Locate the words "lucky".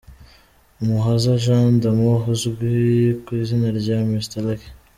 4.47-4.69